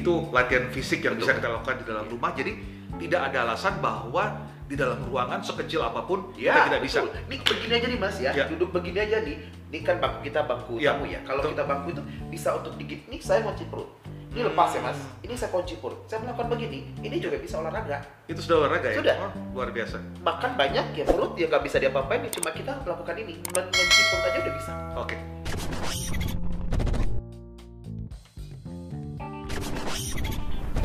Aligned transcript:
itu 0.00 0.12
latihan 0.30 0.64
fisik 0.68 1.00
yang 1.00 1.14
Betul. 1.14 1.28
bisa 1.28 1.38
kita 1.38 1.48
lakukan 1.50 1.76
di 1.78 1.84
dalam 1.84 2.06
rumah. 2.08 2.30
Jadi 2.32 2.52
tidak 2.98 3.20
ada 3.28 3.38
alasan 3.44 3.78
bahwa 3.78 4.24
di 4.64 4.78
dalam 4.78 5.02
ruangan 5.02 5.42
sekecil 5.42 5.82
apa 5.82 6.02
pun 6.02 6.30
kita 6.32 6.46
Ya, 6.46 6.66
tidak 6.70 6.80
bisa. 6.82 7.02
betul. 7.02 7.18
Ini 7.26 7.36
begini 7.42 7.72
aja 7.74 7.86
nih 7.86 7.98
Mas 7.98 8.16
ya. 8.18 8.30
Ya. 8.32 8.44
Duduk 8.46 8.70
begini 8.70 8.98
aja 8.98 9.18
nih. 9.20 9.36
Ini 9.70 9.78
kan 9.82 9.98
bangku 9.98 10.18
kita 10.22 10.46
bangku 10.46 10.78
Ya, 10.78 10.94
tamu 10.94 11.06
ya. 11.06 11.20
Kalau 11.22 11.42
kita 11.42 11.62
bangku 11.62 11.88
itu 11.90 12.02
bisa 12.26 12.54
untuk 12.54 12.74
digit. 12.74 13.06
Nih 13.06 13.18
saya 13.18 13.42
kunci 13.42 13.66
perut. 13.66 13.86
Ini 14.30 14.46
lepas 14.46 14.70
ya 14.70 14.82
Mas. 14.82 14.98
Ini 15.22 15.34
saya 15.34 15.50
kunci 15.50 15.74
perut. 15.78 16.06
Saya 16.06 16.22
melakukan 16.22 16.54
begini. 16.54 16.86
Ini 17.02 17.16
juga 17.18 17.38
bisa 17.38 17.58
olahraga. 17.58 17.98
Itu 18.30 18.38
sudah 18.38 18.56
olahraga 18.62 18.88
ya? 18.94 18.98
Sudah. 19.02 19.16
Oh, 19.18 19.30
luar 19.58 19.74
biasa. 19.74 19.98
Bahkan 20.22 20.50
banyak 20.54 20.86
ya 20.94 21.04
perut 21.04 21.32
yang 21.34 21.50
nggak 21.50 21.62
bisa 21.66 21.76
diapa-apain. 21.82 22.22
ya 22.22 22.30
Cuma 22.30 22.50
kita 22.54 22.72
melakukan 22.86 23.14
ini. 23.18 23.34
Kunci 23.42 23.82
perut 24.06 24.22
aja 24.22 24.38
udah 24.38 24.54
bisa. 24.54 24.72
Oke. 24.94 25.16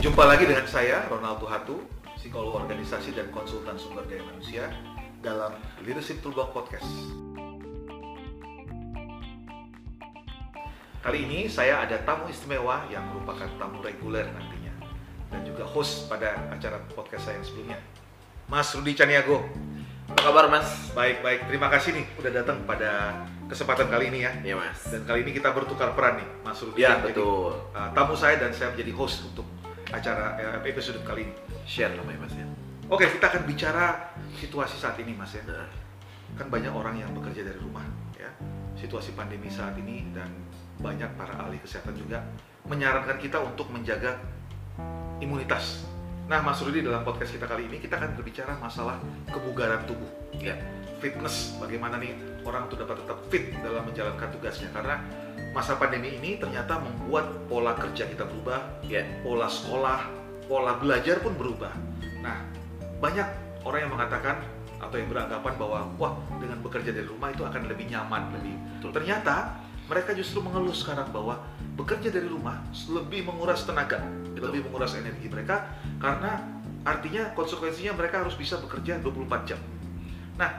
Jumpa 0.06 0.22
lagi 0.22 0.46
dengan 0.46 0.70
saya, 0.70 1.02
Ronaldo 1.10 1.50
Hatu, 1.50 1.82
psikolog 2.14 2.62
organisasi 2.62 3.18
dan 3.18 3.26
konsultan 3.34 3.74
sumber 3.74 4.06
daya 4.06 4.22
manusia 4.22 4.70
dalam 5.18 5.58
Leadership 5.82 6.22
Toolbox 6.22 6.54
Podcast. 6.54 6.86
Kali 11.02 11.26
ini 11.26 11.50
saya 11.50 11.82
ada 11.82 11.98
tamu 12.06 12.30
istimewa 12.30 12.86
yang 12.94 13.02
merupakan 13.10 13.50
tamu 13.58 13.82
reguler 13.82 14.30
nantinya 14.30 14.78
dan 15.34 15.42
juga 15.42 15.66
host 15.66 16.06
pada 16.06 16.38
acara 16.54 16.86
podcast 16.94 17.26
saya 17.26 17.42
yang 17.42 17.48
sebelumnya, 17.50 17.78
Mas 18.46 18.70
Rudi 18.78 18.94
Caniago. 18.94 19.42
Apa 20.06 20.22
kabar 20.22 20.54
Mas? 20.54 20.70
Baik, 20.94 21.26
baik. 21.26 21.50
Terima 21.50 21.66
kasih 21.74 21.98
nih 21.98 22.06
udah 22.22 22.30
datang 22.46 22.62
pada 22.70 23.26
kesempatan 23.50 23.90
kali 23.90 24.14
ini 24.14 24.22
ya. 24.22 24.38
Ya 24.46 24.54
Mas. 24.54 24.86
Dan 24.86 25.02
kali 25.02 25.26
ini 25.26 25.34
kita 25.34 25.50
bertukar 25.50 25.98
peran 25.98 26.22
nih, 26.22 26.30
Mas 26.46 26.62
Rudi. 26.62 26.78
Ya 26.78 27.02
Jadi, 27.02 27.10
betul. 27.10 27.58
uh, 27.74 27.90
tamu 27.98 28.14
saya 28.14 28.38
dan 28.38 28.54
saya 28.54 28.70
menjadi 28.70 28.94
host 28.94 29.26
untuk 29.34 29.55
acara 29.96 30.36
eh, 30.38 30.70
episode 30.70 31.00
kali 31.02 31.28
ini. 31.30 31.36
Share 31.64 31.96
namanya 31.96 32.28
Mas 32.28 32.36
ya. 32.36 32.48
Oke, 32.86 33.10
kita 33.10 33.34
akan 33.34 33.44
bicara 33.50 34.14
situasi 34.38 34.78
saat 34.78 35.00
ini, 35.02 35.18
Mas 35.18 35.34
ya. 35.34 35.42
Nah, 35.48 35.68
Kan 36.36 36.52
banyak 36.52 36.70
orang 36.70 37.00
yang 37.00 37.10
bekerja 37.16 37.48
dari 37.48 37.58
rumah, 37.58 37.82
ya. 38.20 38.28
Situasi 38.76 39.16
pandemi 39.16 39.48
saat 39.48 39.74
ini 39.80 40.12
dan 40.12 40.28
banyak 40.84 41.08
para 41.16 41.32
ahli 41.40 41.58
kesehatan 41.64 41.96
juga 41.96 42.20
menyarankan 42.68 43.18
kita 43.18 43.40
untuk 43.40 43.72
menjaga 43.72 44.20
imunitas. 45.24 45.88
Nah, 46.26 46.42
Mas 46.42 46.60
Rudi 46.60 46.82
dalam 46.82 47.06
podcast 47.06 47.38
kita 47.38 47.46
kali 47.46 47.70
ini 47.70 47.78
kita 47.78 48.02
akan 48.02 48.18
berbicara 48.18 48.58
masalah 48.58 48.98
kebugaran 49.30 49.86
tubuh. 49.86 50.10
ya. 50.42 50.58
fitness 50.96 51.54
bagaimana 51.60 52.00
nih 52.02 52.18
orang 52.48 52.66
tuh 52.72 52.82
dapat 52.82 53.04
tetap 53.04 53.20
fit 53.30 53.52
dalam 53.62 53.84
menjalankan 53.84 54.32
tugasnya 54.32 54.72
karena 54.74 54.96
masa 55.56 55.80
pandemi 55.80 56.20
ini 56.20 56.36
ternyata 56.36 56.84
membuat 56.84 57.48
pola 57.48 57.72
kerja 57.80 58.04
kita 58.12 58.28
berubah, 58.28 58.84
Ya. 58.84 59.08
pola 59.24 59.48
sekolah, 59.48 60.12
pola 60.52 60.76
belajar 60.76 61.24
pun 61.24 61.32
berubah. 61.40 61.72
Nah, 62.20 62.44
banyak 63.00 63.24
orang 63.64 63.80
yang 63.88 63.92
mengatakan 63.96 64.44
atau 64.84 65.00
yang 65.00 65.08
beranggapan 65.08 65.56
bahwa 65.56 65.80
wah 65.96 66.14
dengan 66.44 66.60
bekerja 66.60 66.92
dari 66.92 67.08
rumah 67.08 67.32
itu 67.32 67.48
akan 67.48 67.72
lebih 67.72 67.88
nyaman, 67.88 68.36
lebih 68.36 68.56
Betul. 68.78 68.92
ternyata 69.00 69.56
mereka 69.88 70.12
justru 70.12 70.44
mengeluh 70.44 70.76
sekarang 70.76 71.08
bahwa 71.16 71.40
bekerja 71.80 72.12
dari 72.12 72.28
rumah 72.28 72.60
lebih 72.92 73.24
menguras 73.24 73.64
tenaga, 73.64 74.04
Betul. 74.04 74.52
lebih 74.52 74.68
menguras 74.68 74.92
energi 75.00 75.32
mereka 75.32 75.72
karena 76.04 76.44
artinya 76.84 77.32
konsekuensinya 77.32 77.96
mereka 77.96 78.22
harus 78.22 78.36
bisa 78.36 78.60
bekerja 78.60 79.00
24 79.00 79.48
jam. 79.48 79.60
Nah, 80.36 80.52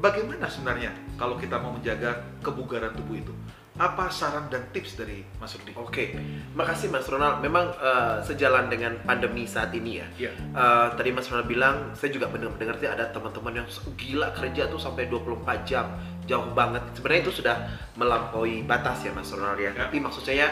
bagaimana 0.00 0.48
sebenarnya 0.48 0.90
kalau 1.20 1.36
kita 1.36 1.60
mau 1.60 1.76
menjaga 1.76 2.24
kebugaran 2.40 2.96
tubuh 2.96 3.20
itu? 3.20 3.36
Apa 3.76 4.08
saran 4.08 4.48
dan 4.48 4.64
tips 4.72 4.96
dari 4.96 5.20
Mas 5.36 5.52
Rudi? 5.52 5.76
Oke, 5.76 6.16
makasih 6.56 6.88
Mas 6.88 7.04
Ronald. 7.12 7.44
Memang 7.44 7.76
eh, 7.76 8.24
sejalan 8.24 8.72
dengan 8.72 8.96
pandemi 9.04 9.44
saat 9.44 9.68
ini 9.76 10.00
ya. 10.00 10.06
Iya. 10.16 10.32
Eh, 10.32 10.86
tadi 10.96 11.12
Mas 11.12 11.28
Ronald 11.28 11.44
bilang, 11.44 11.92
saya 11.92 12.08
juga 12.08 12.32
mendengar 12.32 12.80
sih 12.80 12.88
ada 12.88 13.12
teman-teman 13.12 13.60
yang 13.60 13.68
gila 14.00 14.32
kerja 14.32 14.72
tuh 14.72 14.80
sampai 14.80 15.12
24 15.12 15.68
jam, 15.68 15.92
jauh 16.24 16.48
banget. 16.56 16.80
Sebenarnya 16.96 17.22
itu 17.28 17.34
sudah 17.44 17.56
melampaui 18.00 18.64
batas 18.64 19.04
ya 19.04 19.12
Mas 19.12 19.28
Ronald 19.28 19.60
ya. 19.60 19.76
Ya. 19.76 19.92
Tapi 19.92 20.00
maksud 20.00 20.24
saya, 20.24 20.48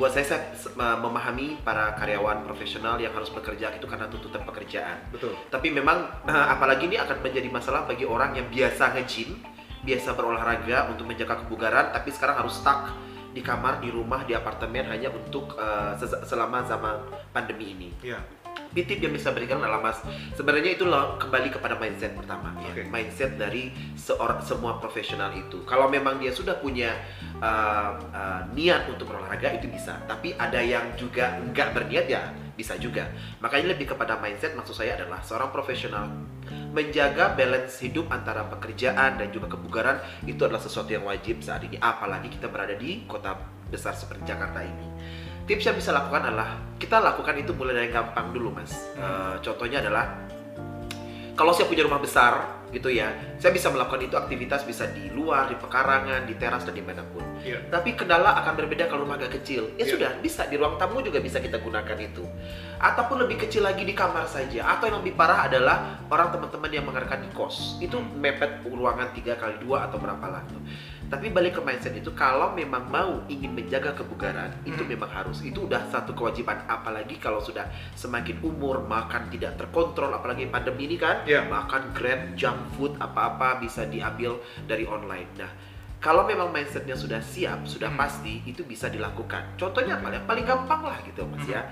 buat 0.00 0.16
saya, 0.16 0.24
saya 0.24 0.96
memahami 0.98 1.60
para 1.60 1.92
karyawan 2.00 2.48
profesional 2.48 2.96
yang 2.96 3.12
harus 3.12 3.28
bekerja 3.28 3.76
itu 3.76 3.84
karena 3.84 4.08
tuntutan 4.08 4.40
pekerjaan. 4.40 5.04
Betul. 5.12 5.36
Tapi 5.52 5.68
memang 5.68 6.08
eh, 6.24 6.46
apalagi 6.48 6.88
ini 6.88 6.96
akan 6.96 7.20
menjadi 7.20 7.48
masalah 7.52 7.84
bagi 7.84 8.08
orang 8.08 8.32
yang 8.40 8.48
biasa 8.48 8.96
nge-gym, 8.96 9.36
biasa 9.84 10.16
berolahraga 10.16 10.88
untuk 10.90 11.04
menjaga 11.06 11.44
kebugaran, 11.44 11.92
tapi 11.92 12.08
sekarang 12.10 12.40
harus 12.40 12.56
stuck 12.56 12.90
di 13.30 13.44
kamar, 13.44 13.84
di 13.84 13.92
rumah, 13.92 14.24
di 14.24 14.32
apartemen 14.32 14.88
hanya 14.88 15.12
untuk 15.12 15.54
ses- 16.00 16.24
selama 16.26 16.64
zaman 16.64 17.04
pandemi 17.30 17.76
ini. 17.76 17.88
Tapi 18.54 18.86
tip 18.86 19.02
yang 19.02 19.14
bisa 19.14 19.30
berikan 19.30 19.62
adalah 19.62 19.82
mas, 19.82 19.98
sebenarnya 20.34 20.74
itu 20.78 20.86
lo- 20.86 21.18
kembali 21.18 21.50
kepada 21.50 21.78
mindset 21.78 22.14
pertama 22.14 22.54
ya, 22.62 22.86
mindset 22.86 23.34
dari 23.38 23.70
seorang 23.94 24.42
semua 24.42 24.78
profesional 24.78 25.30
itu. 25.34 25.62
Kalau 25.66 25.86
memang 25.90 26.18
dia 26.18 26.30
sudah 26.30 26.58
punya 26.58 26.94
uh, 27.38 27.98
uh, 28.14 28.42
niat 28.54 28.86
untuk 28.90 29.10
berolahraga 29.10 29.58
itu 29.58 29.70
bisa, 29.70 29.98
tapi 30.06 30.34
ada 30.38 30.58
yang 30.58 30.90
juga 30.98 31.38
nggak 31.50 31.68
berniat 31.74 32.06
ya 32.06 32.30
bisa 32.54 32.78
juga. 32.78 33.10
Makanya 33.42 33.74
lebih 33.74 33.94
kepada 33.94 34.18
mindset 34.18 34.54
maksud 34.54 34.74
saya 34.78 34.98
adalah 34.98 35.20
seorang 35.22 35.50
profesional. 35.50 36.10
Menjaga 36.74 37.38
balance 37.38 37.78
hidup 37.82 38.10
antara 38.10 38.46
pekerjaan 38.50 39.18
dan 39.18 39.30
juga 39.30 39.46
kebugaran 39.54 40.02
itu 40.26 40.42
adalah 40.42 40.62
sesuatu 40.62 40.90
yang 40.90 41.06
wajib 41.06 41.42
saat 41.42 41.62
ini. 41.66 41.78
Apalagi 41.78 42.30
kita 42.30 42.50
berada 42.50 42.74
di 42.74 43.06
kota 43.06 43.38
besar 43.70 43.94
seperti 43.94 44.26
Jakarta 44.26 44.62
ini. 44.62 44.86
Tips 45.44 45.68
yang 45.68 45.76
bisa 45.76 45.92
lakukan 45.92 46.24
adalah 46.24 46.56
kita 46.80 46.98
lakukan 47.04 47.36
itu 47.36 47.52
mulai 47.52 47.76
dari 47.76 47.90
gampang 47.92 48.32
dulu 48.32 48.48
mas. 48.54 48.72
Eh, 48.96 49.36
contohnya 49.44 49.84
adalah 49.84 50.08
kalau 51.36 51.52
saya 51.52 51.68
punya 51.68 51.84
rumah 51.84 52.00
besar 52.00 52.63
gitu 52.72 52.88
ya. 52.88 53.12
Saya 53.36 53.52
bisa 53.52 53.68
melakukan 53.68 54.00
itu 54.00 54.16
aktivitas 54.16 54.64
bisa 54.64 54.88
di 54.88 55.10
luar 55.12 55.50
di 55.50 55.56
pekarangan 55.58 56.24
di 56.24 56.34
teras 56.38 56.64
dan 56.64 56.74
di 56.76 56.84
mana 56.84 57.02
pun. 57.10 57.24
Iya. 57.44 57.60
tapi 57.68 57.92
kendala 57.92 58.40
akan 58.40 58.56
berbeda 58.56 58.88
kalau 58.88 59.04
rumah 59.04 59.20
agak 59.20 59.36
kecil. 59.36 59.68
Ya 59.76 59.84
Iya. 59.84 59.92
sudah 59.92 60.10
bisa 60.24 60.48
di 60.48 60.56
ruang 60.56 60.80
tamu 60.80 61.04
juga 61.04 61.20
bisa 61.20 61.44
kita 61.44 61.60
gunakan 61.60 61.98
itu. 62.00 62.24
Ataupun 62.80 63.20
lebih 63.28 63.44
kecil 63.44 63.68
lagi 63.68 63.84
di 63.84 63.92
kamar 63.92 64.24
saja. 64.24 64.64
Atau 64.64 64.88
yang 64.88 65.04
lebih 65.04 65.12
parah 65.12 65.44
adalah 65.44 66.00
orang 66.08 66.32
teman-teman 66.32 66.72
yang 66.72 66.88
mengadakan 66.88 67.20
di 67.20 67.28
kos. 67.36 67.76
Itu 67.84 68.00
mepet 68.00 68.64
ruangan 68.64 69.12
tiga 69.12 69.36
kali 69.36 69.60
dua 69.60 69.92
atau 69.92 70.00
berapa 70.00 70.24
lah. 70.24 70.40
tuh 70.48 70.60
tapi 71.04 71.30
balik 71.30 71.56
ke 71.56 71.62
mindset 71.62 71.94
itu 71.94 72.10
kalau 72.12 72.50
memang 72.52 72.88
mau 72.88 73.22
ingin 73.26 73.52
menjaga 73.52 73.92
kebugaran 73.92 74.50
itu 74.62 74.78
Hmm. 74.78 74.90
memang 74.90 75.08
harus 75.08 75.40
itu 75.40 75.64
udah 75.64 75.86
satu 75.86 76.12
kewajiban 76.12 76.64
apalagi 76.64 77.16
kalau 77.16 77.38
sudah 77.38 77.64
semakin 77.92 78.40
umur 78.40 78.82
makan 78.82 79.28
tidak 79.28 79.54
terkontrol 79.54 80.10
apalagi 80.10 80.48
pandemi 80.48 80.86
ini 80.86 80.96
kan 80.96 81.22
Iya. 81.22 81.46
makan 81.46 81.92
grab 81.92 82.34
junk 82.34 82.58
food 82.74 82.92
apa-apa 82.98 83.58
bisa 83.58 83.86
diambil 83.86 84.36
dari 84.64 84.84
online 84.84 85.30
nah 85.36 85.52
kalau 85.98 86.28
memang 86.28 86.52
mindsetnya 86.52 86.92
sudah 86.92 87.16
siap, 87.16 87.64
sudah 87.64 87.88
Hmm. 87.88 87.96
pasti, 87.96 88.44
itu 88.44 88.60
bisa 88.60 88.92
dilakukan. 88.92 89.56
Contohnya 89.56 89.96
apa? 89.96 90.12
Yang 90.12 90.28
paling 90.28 90.44
gampang 90.44 90.84
lah 90.84 91.00
gitu 91.00 91.24
mas 91.24 91.48
ya. 91.48 91.64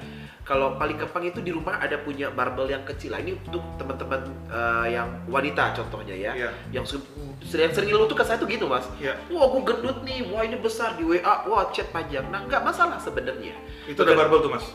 Kalau 0.43 0.75
paling 0.75 0.99
gampang 0.99 1.23
itu 1.25 1.39
di 1.39 1.49
rumah 1.49 1.79
ada 1.79 1.95
punya 1.97 2.27
barbel 2.29 2.67
yang 2.67 2.83
kecil. 2.83 3.11
Lah 3.11 3.19
ini 3.19 3.39
untuk 3.39 3.63
teman-teman 3.77 4.21
eh, 4.49 4.87
yang 4.93 5.07
wanita 5.27 5.71
contohnya 5.73 6.13
ya. 6.13 6.33
Iya. 6.35 6.51
Yang 6.73 6.85
se- 6.93 7.07
yang 7.55 7.71
sering 7.71 7.89
ngeluh 7.89 8.07
tuh 8.07 8.15
ke 8.15 8.25
saya 8.25 8.37
tuh 8.37 8.47
gitu 8.47 8.67
mas. 8.67 8.83
Iya. 8.99 9.15
Wah 9.29 9.47
gue 9.49 9.63
gendut 9.63 10.03
nih, 10.03 10.27
wah 10.27 10.43
ini 10.43 10.59
besar 10.59 10.95
di 10.95 11.03
WA, 11.03 11.23
wah 11.45 11.71
chat 11.71 11.87
panjang. 11.89 12.27
Nah 12.27 12.43
nggak 12.43 12.59
masalah 12.61 12.99
sebenarnya. 12.99 13.55
Itu 13.85 13.99
ada 13.99 14.15
barbel 14.17 14.39
tuh, 14.41 14.51
Mas. 14.51 14.67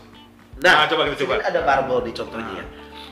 Nah, 0.58 0.74
Nah, 0.74 0.86
coba 0.88 1.06
kita 1.06 1.22
coba. 1.22 1.34
ada 1.44 1.62
barbel 1.62 2.00
di 2.02 2.12
contohnya 2.12 2.48
Nah. 2.50 2.58
ya. 2.58 2.66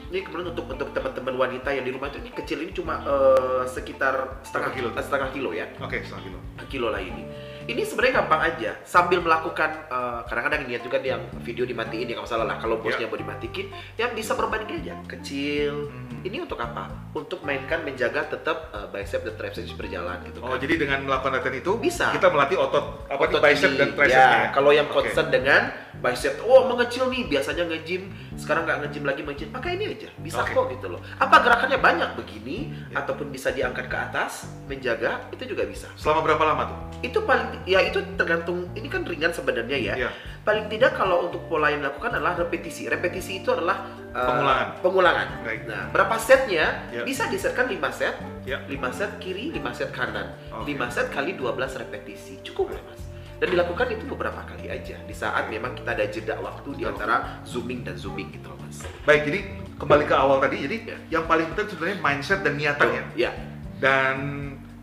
Ini 0.05 0.21
kemudian 0.21 0.47
untuk 0.49 0.65
untuk 0.65 0.89
teman-teman 0.91 1.33
wanita 1.35 1.69
yang 1.69 1.83
di 1.83 1.91
rumah 1.91 2.07
itu 2.07 2.17
ini 2.19 2.31
kecil 2.31 2.57
ini 2.59 2.71
cuma 2.71 3.03
eh, 3.03 3.63
sekitar 3.67 4.39
setengah 4.41 4.71
kilo. 4.71 4.89
setengah 4.95 5.29
kilo 5.29 5.49
ya 5.51 5.65
Oke, 5.77 6.01
setengah 6.01 6.23
kilo. 6.23 6.39
kilo 6.65 6.87
lah 6.89 7.01
ini. 7.01 7.25
Ini 7.65 7.81
sebenarnya 7.81 8.21
gampang 8.21 8.41
aja 8.45 8.71
sambil 8.85 9.17
melakukan 9.19 9.89
eh, 9.89 10.19
kadang-kadang 10.25 10.69
niat 10.69 10.85
juga 10.85 11.01
yang 11.01 11.17
video 11.41 11.65
dimatiin 11.65 12.05
ya 12.05 12.13
nggak 12.13 12.25
masalah 12.29 12.45
lah 12.45 12.57
kalau 12.57 12.77
bosnya 12.77 13.09
mau 13.09 13.17
dimatiin 13.17 13.67
yang 13.97 14.13
bisa 14.13 14.37
berbanding 14.37 14.85
aja 14.85 14.93
kecil. 15.07 15.89
Hmm. 15.89 16.21
Ini 16.21 16.41
untuk 16.41 16.57
apa? 16.57 16.85
Untuk 17.11 17.41
mainkan 17.41 17.81
menjaga 17.81 18.29
tetap 18.29 18.69
eh, 18.69 18.85
bicep 18.87 19.25
dan 19.25 19.33
tricep 19.33 19.73
berjalan 19.73 20.21
gitu 20.23 20.37
Oh, 20.39 20.53
kan. 20.53 20.61
jadi 20.61 20.73
dengan 20.77 20.99
melakukan 21.03 21.31
latihan 21.33 21.57
itu 21.57 21.71
Bisa. 21.81 22.13
kita 22.13 22.29
melatih 22.29 22.57
otot 22.57 22.85
apa 23.09 23.21
nih 23.23 23.33
Otot 23.33 23.41
bicep 23.41 23.69
ini. 23.71 23.77
dan 23.77 23.89
ya, 23.89 23.97
tricepnya. 23.97 24.41
kalau 24.53 24.69
yang 24.69 24.85
concern 24.85 25.27
dengan 25.33 25.61
bicep, 25.95 26.37
oh 26.43 26.69
mengecil 26.69 27.09
nih, 27.09 27.25
biasanya 27.25 27.65
nge-gym, 27.65 28.03
sekarang 28.35 28.67
nggak 28.67 28.77
nge-gym 28.83 29.03
lagi 29.07 29.21
nge-gym, 29.23 29.49
pakai 29.49 29.73
ini 29.73 29.95
aja, 29.95 30.09
bisa 30.19 30.43
Oke. 30.43 30.53
kok 30.53 30.65
gitu 30.69 30.91
loh. 30.91 31.01
Apa 31.17 31.41
gerakannya 31.41 31.79
banyak 31.79 32.09
begini, 32.13 32.69
Ya. 32.91 33.01
ataupun 33.01 33.31
bisa 33.31 33.49
diangkat 33.49 33.89
ke 33.89 33.97
atas, 33.97 34.45
menjaga, 34.67 35.23
itu 35.31 35.47
juga 35.47 35.65
bisa. 35.65 35.87
Selama 35.95 36.21
berapa 36.21 36.43
lama 36.45 36.63
tuh? 36.67 36.77
Itu 37.01 37.23
paling, 37.23 37.54
ya 37.63 37.79
itu 37.79 38.03
tergantung, 38.19 38.67
ini 38.75 38.91
kan 38.91 39.07
ringan 39.07 39.31
sebenarnya 39.31 39.77
ya. 39.79 39.95
Iya. 39.95 40.09
Paling 40.43 40.67
tidak 40.67 40.93
kalau 40.93 41.25
untuk 41.25 41.47
pola 41.47 41.71
yang 41.71 41.81
dilakukan 41.81 42.11
adalah 42.13 42.35
repetisi. 42.35 42.85
Repetisi 42.85 43.39
itu 43.39 43.49
adalah 43.49 43.87
uh, 44.11 44.19
Pengulangan. 44.29 44.67
pengulangan. 44.83 45.27
Baik. 45.41 45.61
Nah, 45.65 45.83
berapa 45.89 46.15
setnya? 46.19 46.85
Ya. 46.91 47.01
Bisa 47.01 47.25
disetkan 47.27 47.65
5 47.65 47.79
set, 47.89 48.15
Ya. 48.45 48.61
5 48.67 48.77
set 48.93 49.11
kiri, 49.17 49.49
5 49.49 49.73
set 49.73 49.89
kanan. 49.89 50.37
Oke. 50.53 50.75
5 50.75 50.85
set 50.93 51.07
kali 51.09 51.33
12 51.33 51.49
repetisi. 51.81 52.37
Cukup 52.45 52.77
lah, 52.77 52.83
Mas. 52.85 53.01
Dan 53.35 53.51
dilakukan 53.51 53.91
itu 53.91 54.05
beberapa 54.07 54.47
kali 54.47 54.71
aja 54.71 54.95
di 55.01 55.11
saat 55.11 55.51
memang 55.51 55.75
kita 55.75 55.91
ada 55.91 56.07
jeda 56.07 56.39
waktu 56.39 56.71
di 56.71 56.87
antara 56.87 57.43
zooming 57.43 57.83
dan 57.83 57.99
zooming 57.99 58.31
gitu 58.31 58.47
loh 58.47 58.55
mas 58.63 58.79
Baik, 59.03 59.27
jadi 59.27 59.39
kembali 59.75 60.07
ke 60.07 60.15
awal 60.15 60.39
tadi. 60.39 60.63
Jadi 60.63 60.77
Ya. 60.87 61.19
yang 61.19 61.27
paling 61.27 61.51
penting 61.51 61.75
sebenarnya 61.75 61.99
mindset 61.99 62.47
dan 62.47 62.55
niatan 62.55 62.87
ya. 62.87 63.03
ya 63.27 63.31
Dan 63.75 64.15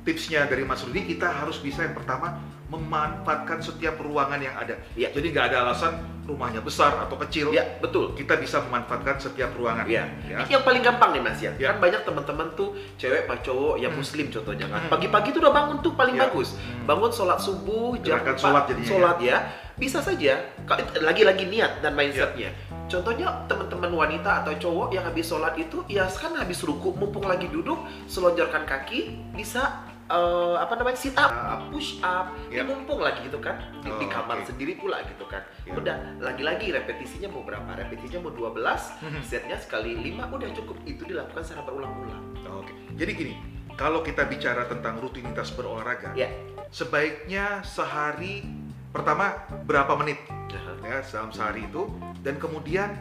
tipsnya 0.04 0.44
dari 0.44 0.68
Mas 0.68 0.84
Rudi 0.84 1.08
kita 1.08 1.32
harus 1.32 1.64
bisa 1.64 1.80
yang 1.80 1.96
pertama 1.96 2.44
memanfaatkan 2.72 3.60
setiap 3.60 4.00
ruangan 4.00 4.40
yang 4.40 4.56
ada. 4.56 4.72
Iya. 4.96 5.12
Jadi 5.12 5.26
nggak 5.28 5.46
ada 5.52 5.68
alasan 5.68 5.92
rumahnya 6.24 6.62
besar 6.64 6.96
atau 7.02 7.18
kecil. 7.18 7.50
ya 7.50 7.66
betul 7.82 8.14
Kita 8.14 8.38
bisa 8.38 8.62
memanfaatkan 8.64 9.20
setiap 9.20 9.52
ruangan. 9.52 9.84
Ya. 9.84 10.08
Ya. 10.24 10.40
Yang 10.48 10.62
paling 10.64 10.80
gampang 10.80 11.12
nih 11.12 11.22
Mas 11.22 11.38
ya. 11.42 11.52
Ya. 11.60 11.76
Kan 11.76 11.84
banyak 11.84 12.00
teman-teman 12.08 12.48
tuh 12.56 12.72
cewek 12.96 13.28
apa 13.28 13.42
cowok 13.44 13.76
yang 13.76 13.92
Hmm. 13.92 14.00
muslim 14.00 14.26
contohnya 14.32 14.66
kan. 14.72 14.80
Hmm. 14.86 14.90
Pagi-pagi 14.90 15.28
tuh 15.36 15.40
udah 15.44 15.52
bangun 15.52 15.76
tuh 15.84 15.92
paling 15.92 16.16
Ya. 16.16 16.24
bagus. 16.30 16.56
Hmm. 16.56 16.88
Bangun 16.88 17.10
sholat 17.12 17.38
subuh 17.42 17.92
jam 18.00 18.22
4, 18.24 18.38
sholat 18.40 18.64
jadinya 18.70 18.88
sholat 18.88 19.16
ya. 19.20 19.36
Bisa 19.76 19.98
saja 20.00 20.32
lagi-lagi 21.02 21.44
niat 21.50 21.82
dan 21.84 21.92
mindsetnya. 21.92 22.48
Ya. 22.48 22.52
Contohnya 22.86 23.28
teman-teman 23.48 23.88
wanita 23.88 24.44
atau 24.44 24.52
cowok 24.52 24.92
yang 24.92 25.02
habis 25.02 25.24
sholat 25.24 25.56
itu 25.56 25.80
ya 25.88 26.04
kan 26.06 26.36
habis 26.36 26.60
ruku 26.60 26.92
mumpung 26.92 27.24
lagi 27.24 27.48
duduk 27.48 27.80
selonjorkan 28.04 28.68
kaki 28.68 29.32
bisa 29.32 29.80
eh, 30.12 30.56
apa 30.60 30.76
namanya 30.76 30.94
sit 30.94 31.16
up, 31.16 31.32
uh, 31.32 31.58
push 31.68 31.96
up, 32.00 32.36
Ya. 32.46 32.60
ya. 32.60 32.62
mumpung 32.62 33.00
lagi 33.00 33.24
gitu 33.24 33.40
kan 33.40 33.56
di, 33.80 33.88
di 33.88 34.06
Oh, 34.06 34.10
kamar 34.10 34.36
oke. 34.38 34.52
sendiri 34.52 34.76
pula 34.76 35.00
gitu 35.02 35.24
kan. 35.24 35.40
Ya. 35.64 35.72
Udah 35.72 35.96
lagi-lagi 36.20 36.68
repetisinya 36.68 37.28
mau 37.28 37.40
berapa? 37.40 37.64
Repetisinya 37.72 38.20
mau 38.20 38.32
12, 38.32 38.92
Mhm. 39.00 39.20
setnya 39.24 39.56
sekali 39.56 39.96
5 39.96 40.28
udah 40.28 40.52
cukup. 40.52 40.76
Itu 40.84 41.02
dilakukan 41.04 41.40
secara 41.40 41.64
berulang-ulang. 41.64 42.24
Oke. 42.52 42.72
Jadi 42.92 43.10
gini, 43.12 43.34
kalau 43.72 44.04
kita 44.04 44.28
bicara 44.28 44.68
tentang 44.68 45.00
rutinitas 45.00 45.48
berolahraga, 45.50 46.12
Ya. 46.12 46.28
sebaiknya 46.68 47.60
sehari 47.62 48.44
pertama 48.92 49.32
berapa 49.64 49.96
menit 49.96 50.20
ya 50.52 50.60
dalam 51.00 51.32
sehari 51.32 51.64
itu 51.64 51.88
dan 52.20 52.36
kemudian 52.36 52.92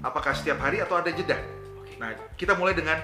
apakah 0.00 0.30
setiap 0.30 0.62
hari 0.62 0.78
atau 0.78 0.96
ada 0.96 1.10
jeda. 1.10 1.34
Oke. 1.76 1.98
Nah, 1.98 2.14
kita 2.34 2.54
mulai 2.54 2.72
dengan 2.72 2.96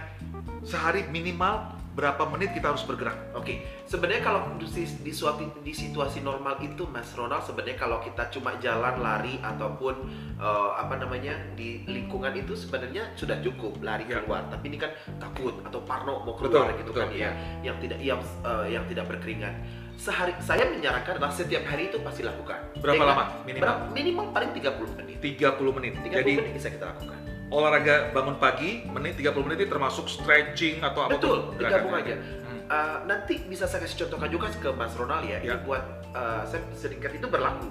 sehari 0.62 1.02
minimal 1.06 1.75
berapa 1.96 2.28
menit 2.28 2.52
kita 2.52 2.70
harus 2.70 2.84
bergerak. 2.84 3.16
Oke, 3.32 3.64
sebenarnya 3.88 4.20
kalau 4.20 4.52
di, 4.60 4.69
di, 5.00 5.10
suatu, 5.10 5.48
di 5.64 5.72
situasi 5.72 6.20
normal 6.20 6.60
itu, 6.60 6.84
Mas 6.87 7.08
Ronald, 7.16 7.40
sebenarnya 7.40 7.81
kalau 7.81 8.04
kita 8.04 8.28
cuma 8.28 8.52
jalan, 8.60 9.00
lari 9.00 9.40
ataupun 9.40 9.94
eh, 10.37 10.70
apa 10.76 11.00
namanya 11.00 11.32
di 11.56 11.88
lingkungan 11.88 12.37
itu 12.37 12.52
sebenarnya 12.52 13.16
sudah 13.16 13.40
cukup 13.40 13.81
lari 13.81 14.04
Ya. 14.06 14.20
keluar. 14.22 14.44
Tapi 14.46 14.69
ini 14.69 14.76
kan 14.76 14.93
takut 15.16 15.56
atau 15.64 15.81
parno 15.82 16.20
mau 16.22 16.37
Betul, 16.37 16.52
keluar 16.52 16.76
gitu 16.76 16.93
betul, 16.93 17.00
kan 17.00 17.08
ya, 17.10 17.31
yang 17.64 17.81
tidak 17.81 17.98
yang 17.98 18.20
eh, 18.44 18.76
yang 18.76 18.84
tidak 18.87 19.08
berkeringat. 19.08 19.56
Sehari 19.96 20.37
saya 20.44 20.69
menyarankan 20.69 21.16
adalah 21.16 21.32
setiap 21.32 21.64
hari 21.64 21.88
itu 21.88 21.96
pasti 22.04 22.20
lakukan. 22.20 22.60
Berapa 22.78 22.93
Dengan- 22.93 23.08
lama 23.08 23.25
minimal? 23.43 23.62
berapa- 23.64 23.84
minimal 23.90 24.26
paling 24.31 24.50
30 24.52 24.93
menit. 25.00 25.16
30 25.19 25.72
menit. 25.72 25.93
30 26.04 26.12
Jadi 26.12 26.32
menit 26.37 26.52
bisa 26.52 26.69
kita 26.69 26.84
lakukan. 26.93 27.19
Olahraga 27.46 28.10
bangun 28.10 28.37
pagi 28.37 28.82
menit 28.87 29.14
30 29.16 29.46
menit 29.46 29.58
itu 29.62 29.70
termasuk 29.70 30.10
stretching 30.10 30.82
atau 30.82 31.06
apa 31.06 31.19
Betul, 31.19 31.54
digabung 31.54 31.94
aja. 31.94 32.14
Hmm. 32.19 32.60
Uh, 32.66 32.96
nanti 33.06 33.38
bisa 33.46 33.64
saya 33.64 33.87
kasih 33.87 34.06
contohkan 34.06 34.26
juga 34.26 34.50
ke 34.50 34.70
Mas 34.75 34.93
Ronald 34.98 35.22
ya. 35.22 35.38
Ya. 35.38 35.54
Ini 35.54 35.62
buat 35.62 35.82
uh, 36.10 36.43
saya 36.43 36.62
sedikit 36.75 37.14
itu 37.14 37.26
berlaku. 37.31 37.70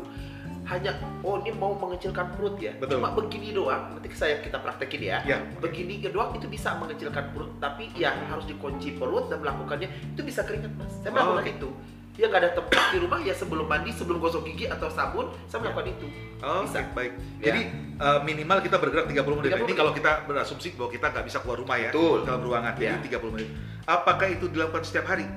Hanya 0.66 0.98
oh 1.22 1.38
ini 1.46 1.54
mau 1.54 1.78
mengecilkan 1.78 2.34
perut 2.34 2.58
ya. 2.58 2.74
Betul. 2.80 2.98
Cuma 2.98 3.14
begini 3.14 3.54
doang. 3.54 3.94
Nanti 3.94 4.10
saya 4.16 4.42
kita 4.42 4.58
praktekin 4.58 5.04
ya. 5.04 5.22
Ya. 5.28 5.38
Begini 5.60 6.00
doang 6.02 6.34
itu 6.34 6.48
bisa 6.48 6.74
mengecilkan 6.80 7.36
perut, 7.36 7.54
tapi 7.60 7.92
yang 7.94 8.18
harus 8.32 8.48
dikunci 8.50 8.96
perut 8.98 9.30
dan 9.30 9.44
melakukannya 9.44 9.92
itu 10.16 10.22
bisa 10.26 10.42
keringat 10.42 10.74
mas. 10.74 10.90
Saya 11.04 11.12
Oh, 11.12 11.36
melakukan 11.36 11.46
oke. 11.46 11.54
itu. 11.60 11.70
Ya 12.16 12.26
nggak 12.26 12.42
ada 12.42 12.52
tempat 12.54 12.84
di 12.90 12.98
rumah 12.98 13.20
ya 13.20 13.32
sebelum 13.32 13.66
mandi, 13.66 13.92
sebelum 13.92 14.18
gosok 14.18 14.44
gigi 14.46 14.66
atau 14.66 14.88
sabun, 14.88 15.28
saya 15.46 15.60
Ya. 15.60 15.62
melakukan 15.66 15.88
itu. 15.92 16.08
Oh, 16.40 16.64
Bisa. 16.64 16.80
oke, 16.80 16.92
baik. 16.94 17.12
Ya. 17.38 17.46
Jadi 17.46 17.62
uh, 17.98 18.20
minimal 18.24 18.58
kita 18.60 18.78
bergerak 18.78 19.06
30 19.06 19.36
menit. 19.36 19.50
30 19.50 19.54
Ini 19.54 19.64
menit. 19.66 19.76
kalau 19.76 19.92
kita 19.92 20.12
berasumsi 20.24 20.68
bahwa 20.74 20.90
kita 20.90 21.06
nggak 21.12 21.26
bisa 21.26 21.38
keluar 21.40 21.58
rumah 21.60 21.78
ya 21.78 21.90
Betul. 21.92 22.24
dalam 22.24 22.42
ruangan. 22.42 22.74
Ya. 22.78 22.96
Jadi 22.96 23.12
30 23.12 23.36
menit. 23.36 23.48
Apakah 23.84 24.28
itu 24.28 24.46
dilakukan 24.48 24.82
setiap 24.82 25.06
hari? 25.08 25.28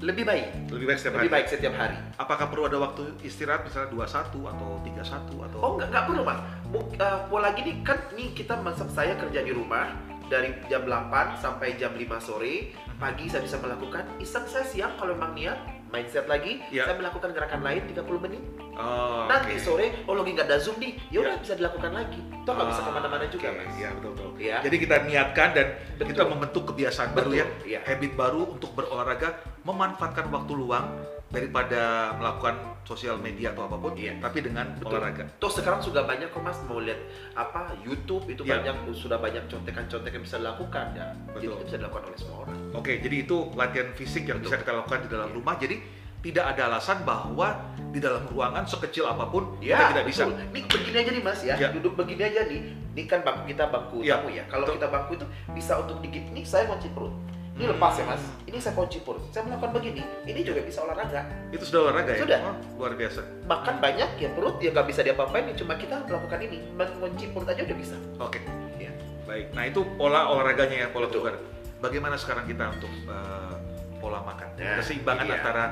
Lebih 0.00 0.24
baik, 0.24 0.72
Lebih 0.72 0.86
baik 0.86 0.98
setiap 0.98 1.12
lebih 1.14 1.20
hari. 1.22 1.34
baik 1.34 1.46
setiap 1.46 1.74
hari. 1.74 1.96
Apakah 2.16 2.48
perlu 2.48 2.64
ada 2.64 2.78
waktu 2.78 3.02
istirahat 3.20 3.64
misalnya 3.64 3.88
21 3.90 4.08
atau 4.46 4.68
31 4.80 5.44
atau 5.44 5.58
Oh 5.58 5.76
nggak 5.76 5.88
nggak 5.88 6.04
perlu 6.06 6.22
mas. 6.22 6.40
Bu, 6.66 6.78
uh, 6.96 7.20
pola 7.28 7.52
gini 7.52 7.80
kan 7.80 8.00
nih 8.10 8.32
kita 8.32 8.56
masa 8.56 8.88
saya 8.88 9.12
kerja 9.14 9.40
di 9.40 9.52
rumah 9.52 9.92
dari 10.26 10.56
jam 10.66 10.84
8 10.84 11.10
sampai 11.36 11.76
jam 11.76 11.92
5 11.92 12.00
sore 12.18 12.72
pagi 12.96 13.28
saya 13.28 13.40
bisa 13.40 13.56
melakukan 13.56 14.08
iseng 14.16 14.44
saya 14.46 14.64
siang 14.64 14.92
kalau 14.96 15.12
memang 15.12 15.36
niat 15.36 15.58
mindset 15.90 16.24
lagi 16.24 16.62
Ya. 16.70 16.86
saya 16.86 16.96
melakukan 16.96 17.30
gerakan 17.30 17.60
lain 17.60 17.82
30 17.86 18.18
menit 18.20 18.42
Oh, 18.72 19.28
nanti 19.28 19.52
oke. 19.52 19.60
sore 19.60 19.92
oh 20.06 20.16
lagi 20.16 20.32
nggak 20.32 20.48
ada 20.48 20.56
zoom 20.56 20.80
nih 20.80 20.96
ya 21.10 21.20
udah 21.20 21.36
Ya. 21.36 21.42
bisa 21.42 21.52
dilakukan 21.54 21.92
lagi 21.92 22.20
toh 22.40 22.52
nggak 22.54 22.68
bisa 22.68 22.80
Ah, 22.80 22.86
ke 22.86 22.90
mana-mana 22.92 23.24
juga 23.26 23.46
oke. 23.46 23.58
mas 23.58 23.72
Iya, 23.76 23.88
betul 23.92 24.10
betul. 24.10 24.30
ya 24.40 24.56
Jadi 24.62 24.76
kita 24.78 24.94
niatkan 25.04 25.48
dan 25.52 25.66
Betul. 25.92 26.06
kita 26.08 26.22
membentuk 26.24 26.62
kebiasaan 26.66 27.10
baru 27.12 27.30
ya, 27.34 27.46
ya 27.68 27.80
habit 27.82 28.12
baru 28.14 28.42
untuk 28.48 28.72
berolahraga, 28.72 29.36
memanfaatkan 29.62 30.26
waktu 30.28 30.52
luang 30.54 30.86
daripada 31.30 31.80
melakukan 32.18 32.54
sosial 32.82 33.14
media 33.16 33.54
atau 33.54 33.64
apa 33.64 33.78
pun, 33.78 33.94
Iya. 33.94 34.18
tapi 34.18 34.42
dengan 34.42 34.66
Betul. 34.74 34.98
olahraga. 34.98 35.24
Toh 35.38 35.46
sekarang 35.46 35.78
juga 35.78 36.02
banyak 36.02 36.26
kok 36.28 36.42
mas 36.42 36.58
mau 36.66 36.82
lihat 36.82 36.98
apa 37.32 37.70
YouTube 37.80 38.26
itu 38.26 38.42
Ya. 38.42 38.58
banyak 38.58 38.90
sudah 38.92 39.16
banyak 39.16 39.46
contekan-contekan 39.46 40.18
yang 40.18 40.24
bisa 40.26 40.36
dilakukan 40.36 40.86
ya. 40.92 41.06
Jadi 41.30 41.44
Betul. 41.46 41.54
itu 41.54 41.64
bisa 41.64 41.76
dilakukan 41.78 42.04
oleh 42.04 42.18
semua 42.18 42.36
orang. 42.44 42.56
Oke, 42.74 42.92
jadi 42.98 43.16
itu 43.22 43.36
latihan 43.54 43.88
fisik 43.94 44.26
yang 44.26 44.42
Betul. 44.42 44.50
bisa 44.50 44.56
kita 44.58 44.72
lakukan 44.74 44.98
di 45.06 45.08
dalam 45.08 45.28
Iya. 45.30 45.36
rumah. 45.38 45.54
Jadi 45.54 45.76
tidak 46.20 46.44
ada 46.52 46.62
alasan 46.68 46.98
bahwa 47.00 47.48
di 47.90 47.96
dalam 47.96 48.28
ruangan 48.28 48.66
sekecil 48.66 49.08
apa 49.08 49.24
pun 49.24 49.56
Ya, 49.58 49.78
kita 49.78 49.86
tidak 49.94 50.06
bisa. 50.10 50.22
betul. 50.26 50.42
Ini 50.42 50.60
begini 50.68 50.96
aja 50.98 51.10
nih 51.10 51.22
Mas 51.24 51.40
ya. 51.40 51.54
Ya. 51.56 51.68
Duduk 51.70 51.94
begini 51.94 52.22
aja 52.26 52.40
nih. 52.44 52.60
Ini 52.90 53.02
kan 53.06 53.22
bangku 53.22 53.46
kita 53.46 53.64
bangku 53.70 54.02
Ya, 54.02 54.18
tamu 54.18 54.28
ya. 54.28 54.44
Kalau 54.44 54.66
kita 54.66 54.90
bangku 54.90 55.14
itu 55.14 55.24
bisa 55.54 55.78
untuk 55.78 56.02
digit. 56.02 56.26
Ini 56.26 56.42
saya 56.42 56.66
kunci 56.66 56.90
perut. 56.90 57.14
Ini 57.60 57.76
lepas 57.76 57.92
ya 58.00 58.04
Mas. 58.08 58.24
Ini 58.48 58.56
saya 58.56 58.72
kunci 58.72 59.04
perut. 59.04 59.20
Saya 59.36 59.44
melakukan 59.44 59.76
begini. 59.76 60.00
Ini 60.24 60.40
juga 60.40 60.64
bisa 60.64 60.80
olahraga. 60.80 61.28
Itu 61.52 61.60
sudah 61.68 61.80
olahraga 61.92 62.16
ya? 62.16 62.20
Sudah. 62.24 62.38
Oh, 62.40 62.56
luar 62.80 62.96
biasa. 62.96 63.20
Bahkan 63.44 63.74
banyak 63.84 64.10
ya 64.16 64.28
perut 64.32 64.56
yang 64.64 64.72
nggak 64.72 64.88
bisa 64.88 65.00
diapa-apain. 65.04 65.44
Cuma 65.52 65.76
kita 65.76 66.00
melakukan 66.08 66.40
ini. 66.40 66.58
Mengunci 66.72 67.28
perut 67.28 67.52
aja 67.52 67.60
udah 67.60 67.76
bisa. 67.76 67.96
Oke. 68.16 68.40
Ya. 68.80 68.88
Baik. 69.28 69.52
Nah, 69.52 69.68
itu 69.68 69.84
pola 70.00 70.32
olahraganya 70.32 70.88
ya, 70.88 70.88
pola 70.88 71.12
Betul. 71.12 71.36
Bagaimana 71.84 72.16
sekarang 72.16 72.48
kita 72.48 72.64
untuk 72.80 72.88
eh, 72.88 73.54
pola 74.00 74.24
makan? 74.24 74.48
Nah, 74.56 74.80
Keseimbangan 74.80 75.26
iya. 75.28 75.36
antara 75.36 75.64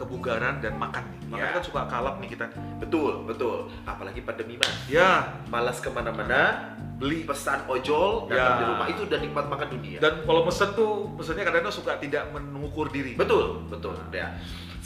kebugaran 0.00 0.58
dan 0.58 0.74
makan 0.74 1.04
nih. 1.06 1.20
Makanya 1.28 1.44
Ya. 1.44 1.56
kan 1.56 1.62
suka 1.62 1.80
kalap 1.86 2.16
nih 2.18 2.28
kita. 2.30 2.46
Betul, 2.80 3.12
betul. 3.22 3.68
Apalagi 3.84 4.20
pandemi 4.20 4.56
Mas. 4.56 4.72
Ya, 4.88 5.28
Malas 5.46 5.78
ke 5.78 5.88
mana-mana. 5.88 6.72
beli 6.96 7.24
Pesan 7.24 7.64
ojol 7.64 8.28
Ya. 8.28 8.36
datang 8.36 8.56
di 8.58 8.64
rumah 8.68 8.86
itu 8.86 9.00
udah 9.08 9.18
nikmat 9.18 9.48
makan 9.48 9.68
dunia. 9.72 9.96
dan 9.98 10.20
kalau 10.20 10.44
mesen 10.44 10.68
tuh 10.74 11.08
mesennya 11.16 11.48
kadang-kadang 11.48 11.72
suka 11.72 11.96
tidak 11.96 12.28
mengukur 12.28 12.92
diri. 12.92 13.16
Betul, 13.16 13.64
betul. 13.72 13.96
Ya. 14.12 14.36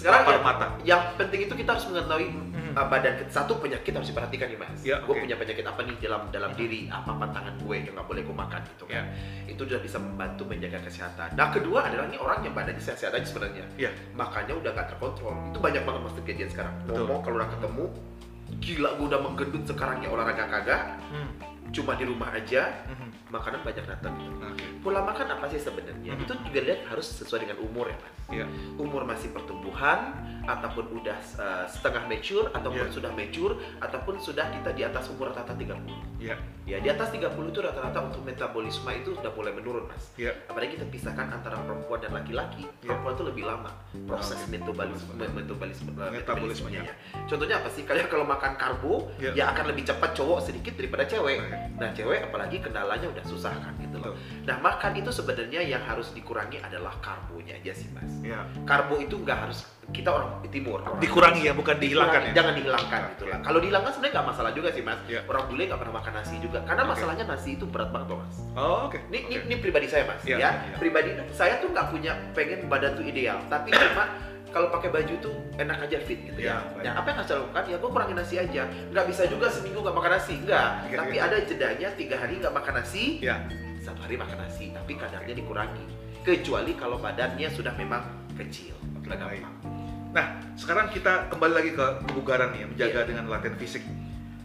Sekarang 0.04 0.24
yang, 0.28 0.44
mata. 0.44 0.66
yang 0.84 1.02
penting 1.16 1.40
itu 1.42 1.54
kita 1.56 1.70
harus 1.72 1.86
mengetahui 1.88 2.28
Hmm. 2.54 2.72
uh, 2.76 2.86
badan 2.86 3.12
kita. 3.16 3.30
Satu 3.30 3.56
penyakit 3.56 3.90
harus 3.90 4.08
diperhatikan 4.08 4.46
nih 4.46 4.58
mas. 4.58 4.80
Ya, 4.82 4.98
gue 5.00 5.08
oke. 5.08 5.20
punya 5.20 5.34
penyakit 5.34 5.62
apa 5.62 5.80
nih 5.80 5.96
dalam 5.98 6.22
dalam 6.28 6.52
diri, 6.52 6.86
apa 6.86 7.08
pantangan 7.08 7.54
gue 7.56 7.74
yang 7.78 7.94
nggak 7.94 8.04
boleh 8.04 8.22
gue 8.22 8.36
makan 8.36 8.60
gitu 8.68 8.84
kan. 8.84 9.04
Itu 9.46 9.62
sudah 9.64 9.78
bisa 9.78 9.96
membantu 9.96 10.42
menjaga 10.44 10.78
kesehatan. 10.82 11.28
Nah 11.32 11.48
kedua 11.48 11.86
adalah 11.86 12.06
nih 12.06 12.18
orang 12.18 12.42
yang 12.42 12.52
badannya 12.52 12.78
sehat-sehat 12.78 13.14
aja 13.14 13.24
sebenarnya. 13.24 13.64
Iya. 13.76 13.90
Makanya 14.12 14.54
udah 14.54 14.70
nggak 14.70 14.88
terkontrol. 14.90 15.32
Itu 15.48 15.58
banyak 15.58 15.82
banget 15.82 16.00
mas 16.02 16.14
kejadian 16.20 16.50
sekarang. 16.50 16.74
Betul. 16.82 16.94
Ngomong 17.00 17.20
kalau 17.22 17.36
udah 17.38 17.50
ketemu, 17.50 17.84
gila 18.60 18.90
gue 18.92 19.06
udah 19.08 19.20
menggendut 19.22 19.64
sekarang 19.64 19.98
ya 19.98 20.08
olahraga 20.10 20.44
kagak, 20.44 20.82
Hmm. 21.08 21.30
Cuma 21.74 21.92
di 21.92 22.06
rumah 22.06 22.30
aja, 22.30 22.86
Mhm. 22.86 23.28
makanan 23.28 23.60
banyak 23.60 23.82
datang 23.84 24.14
gitu. 24.14 24.30
Oke. 24.38 24.64
Pola 24.80 25.02
makan 25.02 25.26
apa 25.28 25.50
sih 25.50 25.58
sebenarnya? 25.58 26.14
Mhm. 26.14 26.22
Itu 26.22 26.32
juga 26.38 26.60
lihat 26.62 26.80
harus 26.86 27.06
sesuai 27.12 27.42
dengan 27.42 27.58
umur 27.60 27.90
ya 27.90 27.98
mas 27.98 28.14
Iya. 28.30 28.46
umur 28.78 29.02
masih 29.04 29.34
pertumbuhan 29.34 30.23
ataupun 30.44 30.84
udah 30.94 31.18
uh, 31.36 31.64
setengah 31.64 32.04
mature 32.06 32.46
ataupun 32.50 32.84
Iya. 32.84 32.92
sudah 32.92 33.10
mature 33.10 33.54
ataupun 33.78 34.14
sudah 34.16 34.46
kita 34.50 34.70
di 34.70 34.82
atas 34.82 35.08
umur 35.08 35.30
rata-rata 35.30 35.54
30. 35.54 36.20
Iya. 36.20 36.36
Ya, 36.64 36.80
di 36.80 36.88
atas 36.88 37.12
30 37.12 37.28
itu 37.52 37.60
rata-rata 37.60 38.00
untuk 38.00 38.24
metabolisme 38.24 38.88
itu 38.90 39.12
sudah 39.12 39.28
mulai 39.30 39.52
menurun, 39.52 39.84
Mas. 39.84 40.16
Iya. 40.16 40.32
Apalagi 40.48 40.80
kita 40.80 40.88
pisahkan 40.88 41.28
antara 41.28 41.60
perempuan 41.60 42.00
dan 42.00 42.12
laki-laki. 42.12 42.64
Iya. 42.80 42.88
Perempuan 42.88 43.12
itu 43.12 43.24
lebih 43.26 43.44
lama 43.44 43.70
proses 44.04 44.40
Oke. 44.40 44.56
metabolisme 44.56 45.12
Benar. 45.12 45.30
metabolisme 45.34 45.90
uh, 45.92 46.08
Metabolismenya. 46.08 46.82
metabolismenya. 46.88 47.28
Contohnya 47.28 47.56
apa 47.60 47.68
sih? 47.68 47.82
Kalian 47.84 48.08
kalau 48.08 48.24
makan 48.24 48.52
karbo 48.56 49.12
Iya. 49.20 49.30
ya 49.34 49.44
akan 49.52 49.64
lebih 49.70 49.84
cepat 49.84 50.10
cowok 50.14 50.38
sedikit 50.40 50.72
daripada 50.74 51.04
cewek. 51.04 51.38
Oke. 51.38 51.56
Nah, 51.76 51.88
cewek 51.92 52.20
apalagi 52.24 52.56
kendalanya 52.58 53.06
udah 53.12 53.24
susah 53.24 53.52
kan 53.52 53.76
gitu 53.76 53.96
loh. 54.00 54.16
Nah, 54.42 54.56
makan 54.58 54.92
itu 54.96 55.10
sebenarnya 55.12 55.60
yang 55.60 55.84
harus 55.84 56.10
dikurangi 56.10 56.58
adalah 56.58 56.96
karbonya 56.98 57.60
aja 57.60 57.76
sih, 57.76 57.92
Mas 57.92 58.08
Iya. 58.24 58.40
karbo 58.64 58.96
itu 58.96 59.20
nggak 59.20 59.38
harus 59.44 59.68
kita 59.92 60.08
orang 60.08 60.33
timur 60.46 60.78
orang 60.80 60.98
Dikurangi 60.98 61.42
ya, 61.44 61.52
bukan 61.52 61.76
dihilangkan 61.76 62.20
ya. 62.30 62.32
jangan 62.32 62.52
dihilangkan 62.54 63.00
Oke. 63.00 63.10
gitu 63.14 63.24
lah 63.26 63.38
kalau 63.42 63.58
dihilangkan 63.58 63.90
sebenarnya 63.90 64.14
nggak 64.14 64.26
masalah 64.30 64.50
juga 64.54 64.68
sih 64.70 64.82
mas 64.82 65.00
Iya. 65.04 65.20
orang 65.26 65.44
bule 65.46 65.62
nggak 65.66 65.80
pernah 65.80 65.94
makan 65.98 66.12
nasi 66.14 66.34
juga 66.38 66.58
karena 66.62 66.82
Oke. 66.82 66.90
masalahnya 66.94 67.24
nasi 67.26 67.50
itu 67.54 67.64
berat 67.66 67.90
banget 67.90 68.08
loh 68.10 68.18
mas 68.22 68.36
Oh, 68.54 68.78
oke. 68.86 68.98
ini, 69.08 69.18
ini, 69.24 69.34
Oke. 69.36 69.46
ini 69.46 69.54
pribadi 69.58 69.86
saya 69.86 70.04
mas 70.06 70.20
Iya, 70.22 70.36
ya 70.36 70.50
iya. 70.54 70.76
pribadi 70.76 71.10
saya 71.30 71.54
tuh 71.58 71.68
nggak 71.70 71.86
punya 71.90 72.12
pengen 72.32 72.60
badan 72.66 72.92
tuh 72.94 73.04
ideal 73.04 73.38
tapi 73.46 73.70
cuma 73.70 74.04
kalau 74.48 74.70
pakai 74.70 74.86
baju 74.86 75.14
tuh 75.18 75.34
enak 75.58 75.82
aja 75.82 75.98
fit 75.98 76.14
gitu 76.22 76.38
ya. 76.38 76.54
Ya, 76.54 76.56
baik. 76.70 76.86
Nah, 76.86 76.92
apa 76.94 77.06
yang 77.10 77.16
harus 77.18 77.26
saya 77.26 77.38
lakukan? 77.42 77.62
Ya 77.66 77.74
gue 77.74 77.90
kurangin 77.90 78.14
nasi 78.14 78.34
aja. 78.38 78.62
Nggak 78.86 79.06
bisa 79.10 79.22
juga 79.26 79.46
seminggu 79.50 79.82
nggak 79.82 79.96
makan 79.98 80.10
nasi, 80.14 80.34
enggak. 80.38 80.68
Oke, 80.78 80.94
Tapi 80.94 81.16
oke. 81.18 81.26
ada 81.26 81.36
jedanya 81.42 81.88
tiga 81.98 82.16
hari 82.22 82.34
nggak 82.38 82.54
makan 82.54 82.74
nasi, 82.78 83.18
Ya. 83.18 83.42
satu 83.82 84.06
hari 84.06 84.14
makan 84.14 84.38
nasi, 84.38 84.70
tapi 84.70 84.94
kadarnya 84.94 85.34
dikurangi. 85.34 85.84
Kecuali 86.22 86.70
kalau 86.78 87.02
badannya 87.02 87.50
sudah 87.50 87.74
memang 87.74 88.06
kecil. 88.38 88.78
Baik. 89.02 89.42
gampang. 89.42 89.73
Nah, 90.14 90.26
sekarang 90.54 90.94
kita 90.94 91.26
kembali 91.26 91.52
lagi 91.58 91.70
ke 91.74 91.86
kebugaran 92.06 92.54
nih, 92.54 92.70
menjaga 92.70 93.02
Iya. 93.02 93.08
dengan 93.10 93.26
latihan 93.26 93.58
fisik. 93.58 93.82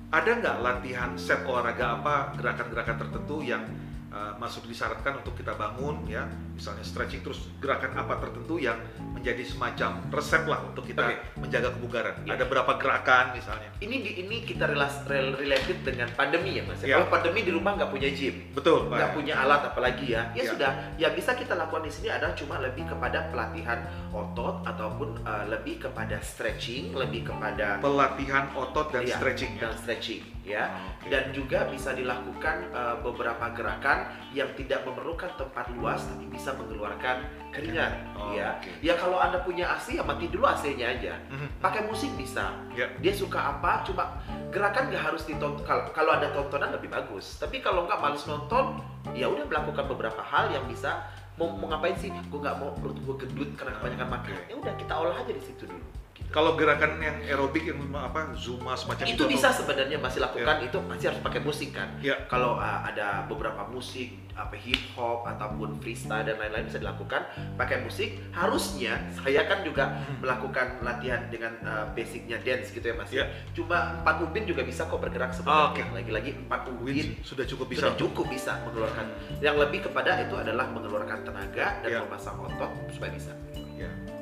Ada 0.09 0.41
nggak 0.41 0.57
latihan 0.65 1.13
set 1.13 1.45
olahraga 1.45 2.01
apa, 2.01 2.33
gerakan-gerakan 2.33 2.97
tertentu 2.97 3.45
yang 3.45 3.61
uh, 4.09 4.33
masuk 4.37 4.65
disarankan 4.65 5.21
untuk 5.21 5.33
kita 5.37 5.53
bangun, 5.55 6.05
ya, 6.05 6.25
misalnya 6.53 6.83
stretching 6.83 7.21
terus 7.21 7.47
gerakan 7.57 7.95
apa 7.95 8.19
tertentu 8.19 8.59
yang 8.59 8.75
menjadi 9.15 9.43
semacam 9.43 9.99
resep 10.11 10.43
lah 10.45 10.59
untuk 10.65 10.83
kita 10.85 11.01
Oke. 11.05 11.15
menjaga 11.39 11.69
kebugaran. 11.75 12.15
Iya. 12.25 12.35
Ada 12.35 12.45
berapa 12.47 12.71
gerakan 12.79 13.25
misalnya? 13.35 13.69
Ini 13.79 13.95
di 13.99 14.11
ini 14.25 14.37
kita 14.43 14.67
relas, 14.67 15.03
rel- 15.07 15.35
related 15.35 15.83
dengan 15.83 16.07
pandemi 16.15 16.59
ya 16.59 16.63
mas. 16.67 16.79
Iya. 16.83 16.99
Kalau 16.99 17.07
pandemi 17.11 17.43
di 17.43 17.51
rumah 17.51 17.75
nggak 17.79 17.91
punya 17.91 18.09
gym, 18.11 18.51
Betul, 18.51 18.87
nggak 18.91 19.11
punya 19.15 19.33
alat 19.39 19.61
apalagi 19.71 20.15
ya, 20.15 20.31
ya 20.35 20.43
Iya. 20.43 20.51
sudah. 20.55 20.71
Yang 20.99 21.13
bisa 21.23 21.31
kita 21.35 21.53
lakukan 21.55 21.83
di 21.87 21.91
sini 21.91 22.07
adalah 22.11 22.33
cuma 22.35 22.55
lebih 22.59 22.85
kepada 22.87 23.29
pelatihan 23.31 23.79
otot 24.11 24.63
ataupun 24.65 25.21
uh, 25.23 25.45
lebih 25.47 25.79
kepada 25.87 26.17
stretching, 26.19 26.91
lebih 26.95 27.29
kepada 27.29 27.79
Pelatihan 27.79 28.49
otot 28.55 28.91
dan 28.91 29.03
Iya, 29.05 29.15
stretching 29.19 29.51
ya. 29.55 29.61
dan 29.67 29.71
stretching 29.77 30.21
ya. 30.49 30.65
Ah, 30.65 30.81
oke. 30.97 31.07
Dan 31.07 31.29
juga 31.29 31.69
bisa 31.69 31.93
dilakukan 31.93 32.73
uh, 32.73 32.97
beberapa 32.99 33.53
gerakan 33.53 34.09
yang 34.33 34.49
tidak 34.53 34.81
memerlukan 34.83 35.29
tempat 35.37 35.69
luas 35.73 36.01
tapi 36.03 36.25
bisa 36.25 36.57
mengeluarkan 36.57 37.21
keringat 37.49 37.93
Oh, 38.17 38.33
ya. 38.33 38.57
oke. 38.57 38.69
Ya 38.81 38.93
kalau 38.97 39.21
Anda 39.21 39.39
punya 39.39 39.69
AC 39.69 39.95
ya 39.95 40.03
mati 40.03 40.25
dulu 40.27 40.43
AC-nya 40.43 40.89
aja. 40.89 41.13
Mhm. 41.29 41.61
Pakai 41.61 41.85
musik 41.85 42.09
bisa. 42.17 42.49
Ya. 42.73 42.89
Dia 42.97 43.13
suka 43.13 43.37
apa? 43.57 43.85
Cuma 43.85 44.17
gerakan 44.49 44.89
nggak 44.89 45.03
harus 45.13 45.23
ditonton. 45.23 45.63
Kalau 45.93 46.11
ada 46.17 46.33
tontonan 46.33 46.73
lebih 46.73 46.89
bagus. 46.89 47.37
Tapi 47.37 47.61
kalau 47.61 47.85
nggak 47.85 48.01
males 48.01 48.25
nonton, 48.25 48.81
ya 49.13 49.29
udah 49.29 49.45
melakukan 49.45 49.85
beberapa 49.87 50.21
hal 50.21 50.49
yang 50.49 50.65
bisa 50.65 51.05
mau, 51.37 51.47
mau 51.55 51.71
ngapain 51.71 51.95
sih? 51.95 52.09
Gue 52.27 52.39
nggak 52.41 52.57
mau 52.59 52.73
perut 52.75 52.97
gue 52.99 53.15
gendut 53.25 53.49
karena 53.55 53.77
kebanyakan 53.79 54.09
makan. 54.11 54.33
Ya 54.49 54.55
udah 54.59 54.73
kita 54.75 54.93
olah 54.93 55.15
aja 55.15 55.31
di 55.31 55.39
situ 55.39 55.63
dulu. 55.69 55.85
Kalau 56.29 56.53
gerakan 56.53 56.98
yang 56.98 57.17
aerobik 57.19 57.65
yang 57.65 57.81
apa, 57.89 58.29
zumba 58.33 58.77
semacam 58.77 59.01
itu, 59.01 59.17
itu 59.17 59.24
atau- 59.24 59.33
bisa 59.33 59.48
sebenarnya 59.50 59.98
masih 59.98 60.21
lakukan 60.21 60.55
itu 60.62 60.77
pasti 60.79 61.05
harus 61.05 61.21
pakai 61.21 61.41
musik 61.41 61.69
kan 61.71 61.89
Ya. 62.00 62.15
kalau 62.25 62.53
uh, 62.55 62.79
ada 62.83 63.25
beberapa 63.25 63.65
musik 63.65 64.13
apa 64.31 64.55
hip 64.55 64.79
hop 64.93 65.25
ataupun 65.25 65.75
freestyle 65.77 66.24
dan 66.24 66.38
lain-lain 66.38 66.63
bisa 66.63 66.79
dilakukan 66.79 67.27
pakai 67.57 67.81
musik 67.81 68.21
harusnya 68.31 68.95
saya 69.13 69.43
kan 69.43 69.62
juga 69.62 69.91
Hmm. 70.00 70.21
melakukan 70.21 70.79
latihan 70.79 71.27
dengan 71.27 71.51
uh, 71.62 71.89
basicnya 71.91 72.39
dance 72.39 72.69
gitu 72.69 72.86
ya 72.86 72.95
mas 72.95 73.09
Ya. 73.09 73.25
cuma 73.51 74.00
empat 74.00 74.21
ubin 74.21 74.45
juga 74.45 74.62
bisa 74.62 74.86
kok 74.86 74.95
bergerak 74.98 75.31
Oh, 75.31 75.36
sebenarnya 75.74 75.91
lagi-lagi 75.91 76.31
empat 76.39 76.62
ubin 76.71 77.19
sudah 77.19 77.43
cukup 77.43 77.65
bisa. 77.67 77.79
sudah 77.83 77.95
cukup 77.98 78.25
bisa 78.27 78.51
mengeluarkan 78.63 79.07
yang 79.39 79.57
lebih 79.57 79.83
kepada 79.83 80.21
itu 80.21 80.33
adalah 80.33 80.65
mengeluarkan 80.67 81.19
tenaga 81.21 81.81
dan 81.81 81.89
Ya. 81.89 82.00
memasang 82.00 82.38
otot 82.39 82.71
supaya 82.89 83.12
bisa 83.12 83.33
Ya. 83.51 83.68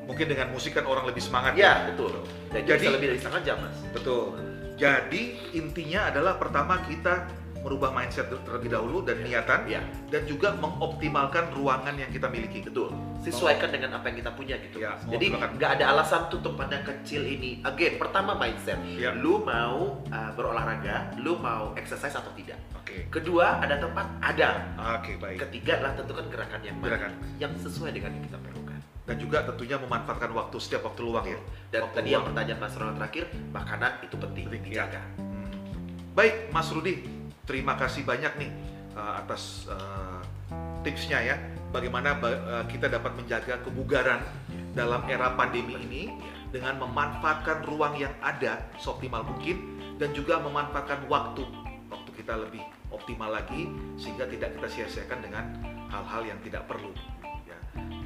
Mungkin 0.08 0.26
dengan 0.26 0.48
musik 0.50 0.72
kan 0.72 0.88
orang 0.88 1.04
lebih 1.06 1.20
semangat 1.20 1.54
ya 1.54 1.84
betul 1.92 2.24
dan 2.50 2.64
Jadi- 2.64 2.80
bisa 2.80 2.96
lebih 2.96 3.08
dari 3.12 3.20
setengah 3.20 3.42
jam 3.44 3.58
mas 3.60 3.78
Betul. 3.92 4.26
Jadi 4.78 5.22
intinya 5.58 6.08
adalah 6.14 6.38
pertama 6.38 6.78
kita 6.86 7.28
merubah 7.66 7.92
mindset 7.92 8.30
terlebih 8.30 8.70
dahulu 8.72 9.04
dan 9.04 9.20
niatan 9.26 9.66
ya 9.68 9.82
dan 10.08 10.24
juga 10.24 10.54
mengoptimalkan 10.56 11.52
ruangan 11.52 11.98
yang 11.98 12.08
kita 12.14 12.30
miliki. 12.30 12.64
Betul. 12.64 12.94
Sesuaikan 13.20 13.74
dengan 13.74 13.98
apa 14.00 14.08
yang 14.08 14.24
kita 14.24 14.32
punya 14.32 14.56
gitu. 14.62 14.80
Ya, 14.80 14.96
Mas. 14.96 15.12
Jadi 15.12 15.26
nggak 15.36 15.72
ada 15.82 15.86
alasan 15.92 16.32
tutup 16.32 16.56
pandang 16.56 16.86
kecil 16.86 17.26
ini. 17.28 17.60
Again, 17.66 18.00
pertama 18.00 18.38
mindset. 18.38 18.80
Ya. 18.96 19.12
Lu 19.12 19.44
mau 19.44 20.00
uh, 20.08 20.32
berolahraga, 20.38 21.12
lu 21.20 21.36
mau 21.42 21.74
exercise 21.76 22.16
atau 22.16 22.32
tidak. 22.38 22.56
Oke. 22.78 23.10
Kedua, 23.12 23.60
ada 23.60 23.82
tempat, 23.82 24.06
ada. 24.24 24.64
Oke, 25.02 25.20
baik. 25.20 25.44
Ketiga 25.50 25.82
adalah 25.82 25.94
tentukan 26.00 26.26
gerakan 26.32 26.62
yang 26.64 26.78
mana 26.80 26.88
Gerakan. 26.96 27.12
yang 27.42 27.52
sesuai 27.60 27.92
dengan 27.92 28.16
yang 28.16 28.24
kita 28.32 28.38
perlukan. 28.40 28.57
Dan 29.08 29.16
juga 29.24 29.40
tentunya 29.48 29.80
memanfaatkan 29.80 30.36
waktu 30.36 30.60
setiap 30.60 30.92
waktu 30.92 31.02
luang 31.08 31.24
ya. 31.24 31.40
Dan 31.72 31.88
Waktu 31.88 31.96
tadi 31.96 32.10
yang 32.12 32.28
luang. 32.28 32.36
pertanyaan 32.36 32.60
Mas 32.60 32.76
Ronald 32.76 32.98
terakhir, 33.00 33.26
makanan 33.56 33.92
itu 34.04 34.16
penting, 34.20 34.46
Penting, 34.52 34.64
dijaga. 34.68 35.02
Hmm. 35.16 35.48
Baik, 36.12 36.52
Mas 36.52 36.68
Rudi, 36.76 37.08
terima 37.48 37.80
kasih 37.80 38.04
banyak 38.04 38.36
nih 38.36 38.52
uh, 39.00 39.24
atas 39.24 39.72
uh, 39.72 40.20
tipsnya 40.84 41.24
ya. 41.24 41.36
Bagaimana 41.72 42.20
ba- 42.20 42.42
uh, 42.44 42.66
kita 42.68 42.92
dapat 42.92 43.16
menjaga 43.16 43.64
kebugaran 43.64 44.20
dalam 44.76 45.08
era 45.08 45.32
pandemi 45.40 45.80
ini 45.80 46.04
dengan 46.52 46.80
memanfaatkan 46.80 47.64
ruang 47.64 47.96
yang 47.96 48.12
ada 48.20 48.60
seoptimal 48.80 49.24
mungkin 49.24 49.80
dan 50.00 50.12
juga 50.12 50.40
memanfaatkan 50.40 51.08
waktu 51.08 51.44
waktu 51.88 52.12
kita 52.16 52.40
lebih 52.40 52.64
optimal 52.92 53.32
lagi 53.32 53.68
sehingga 54.00 54.28
tidak 54.28 54.56
kita 54.56 54.68
sia-siakan 54.68 55.20
dengan 55.24 55.44
hal-hal 55.92 56.24
yang 56.24 56.40
tidak 56.44 56.64
perlu 56.68 56.92
ya. 56.92 57.04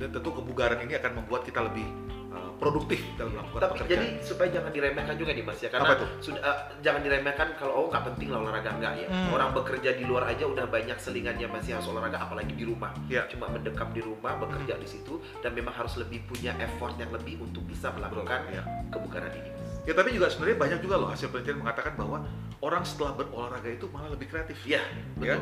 Dan 0.02 0.10
tentu 0.10 0.34
kebugaran 0.34 0.82
ini 0.82 0.98
akan 0.98 1.12
membuat 1.16 1.46
kita 1.46 1.62
lebih 1.62 1.86
uh, 2.30 2.52
produktif 2.58 2.98
dalam 3.16 3.38
melakukan 3.38 3.62
Tapi 3.62 3.72
pekerjaan 3.78 3.92
jadi 3.92 4.08
supaya 4.20 4.50
jangan 4.50 4.72
diremehkan 4.72 5.16
juga 5.16 5.32
nih 5.32 5.46
Mas 5.46 5.60
ya 5.60 5.70
karena 5.70 5.88
Apa 5.88 6.02
tuh? 6.02 6.10
sudah 6.20 6.42
eh, 6.42 6.58
jangan 6.82 7.02
diremehkan 7.02 7.48
kalau 7.56 7.74
oh 7.76 7.86
nggak 7.88 8.04
penting 8.10 8.28
lah 8.30 8.40
olahraga 8.42 8.70
enggak 8.74 8.94
ya. 8.98 9.08
Hmm. 9.08 9.30
Orang 9.32 9.50
bekerja 9.54 9.90
di 9.94 10.04
luar 10.04 10.24
aja 10.26 10.44
udah 10.44 10.66
banyak 10.66 10.98
selingannya 10.98 11.46
masih 11.46 11.78
harus 11.78 11.88
olahraga 11.88 12.18
apalagi 12.18 12.54
di 12.54 12.66
rumah. 12.66 12.90
Ya. 13.06 13.30
Cuma 13.30 13.46
mendekam 13.48 13.94
di 13.94 14.02
rumah 14.02 14.34
bekerja 14.38 14.74
di 14.76 14.88
situ 14.90 15.22
dan 15.40 15.54
memang 15.54 15.74
harus 15.74 15.94
lebih 15.96 16.26
punya 16.26 16.58
effort 16.58 16.98
yang 16.98 17.14
lebih 17.14 17.38
untuk 17.38 17.62
bisa 17.64 17.94
melakukan 17.94 18.50
ya. 18.50 18.66
kebugaran 18.90 19.30
ini. 19.38 19.54
Ya 19.82 19.94
tapi 19.94 20.14
juga 20.14 20.30
sebenarnya 20.30 20.58
banyak 20.62 20.80
juga 20.82 20.96
loh 21.02 21.10
hasil 21.10 21.30
penelitian 21.30 21.62
mengatakan 21.62 21.98
bahwa 21.98 22.22
orang 22.62 22.86
setelah 22.86 23.18
berolahraga 23.18 23.70
itu 23.70 23.90
malah 23.90 24.14
lebih 24.14 24.30
kreatif. 24.30 24.58
Iya, 24.62 24.82
Ya, 25.18 25.42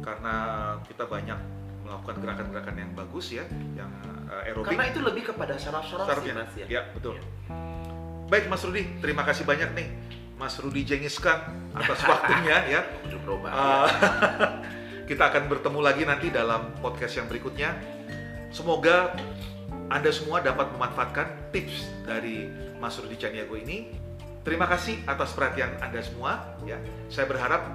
karena 0.00 0.34
kita 0.86 1.04
banyak 1.10 1.38
melakukan 1.90 2.16
gerakan-gerakan 2.22 2.74
yang 2.78 2.90
bagus 2.94 3.26
ya, 3.34 3.44
yang 3.74 3.90
uh, 4.30 4.46
aerobik. 4.46 4.70
Karena 4.70 4.86
itu 4.86 5.00
lebih 5.02 5.22
kepada 5.34 5.58
syaraf-syaraf 5.58 6.06
sih. 6.22 6.30
Mas 6.30 6.54
ya. 6.54 6.66
Ya, 6.70 6.82
betul. 6.94 7.18
Iya. 7.18 7.26
Baik 8.30 8.46
Mas 8.46 8.62
Rudi, 8.62 8.86
terima 9.02 9.26
kasih 9.26 9.42
banyak 9.42 9.74
nih 9.74 9.88
Mas 10.38 10.54
Rudi 10.62 10.86
Jengiskan 10.86 11.50
atas 11.74 11.98
waktunya 12.06 12.56
ya. 12.70 12.82
Uh, 13.30 13.86
kita 15.10 15.30
akan 15.30 15.46
bertemu 15.46 15.78
lagi 15.78 16.02
nanti 16.02 16.34
dalam 16.34 16.74
podcast 16.82 17.14
yang 17.14 17.30
berikutnya. 17.30 17.78
Semoga 18.50 19.14
Anda 19.86 20.10
semua 20.10 20.42
dapat 20.42 20.66
memanfaatkan 20.74 21.54
tips 21.54 21.86
dari 22.02 22.50
Mas 22.82 22.98
Rudi 22.98 23.14
Caniago 23.14 23.54
ini. 23.54 23.94
Terima 24.42 24.66
kasih 24.66 24.98
atas 25.06 25.30
perhatian 25.30 25.78
Anda 25.78 26.02
semua. 26.02 26.58
Ya, 26.66 26.82
saya 27.06 27.30
berharap 27.30 27.70